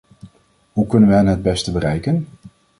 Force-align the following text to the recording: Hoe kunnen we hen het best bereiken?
Hoe 0.73 0.87
kunnen 0.87 1.09
we 1.09 1.15
hen 1.15 1.27
het 1.27 1.41
best 1.41 1.73
bereiken? 1.73 2.27